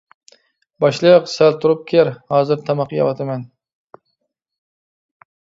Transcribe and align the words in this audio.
باشلىق: 0.85 1.27
سەل 1.33 1.59
تۇرۇپ 1.65 1.83
كىر، 1.93 2.09
ھازىر 2.37 2.65
تاماق 2.71 2.97
يەۋاتىمەن. 2.97 3.47